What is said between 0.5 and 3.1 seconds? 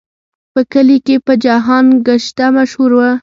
په کلي کې په جهان ګشته مشهور و.